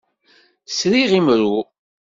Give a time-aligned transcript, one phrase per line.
[0.67, 1.57] Sriɣ imru.